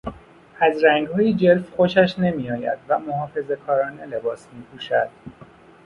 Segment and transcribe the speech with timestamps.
[0.61, 5.09] از رنگهای جلف خوشش نمیآید و محافظهکارانه لباس میپوشد.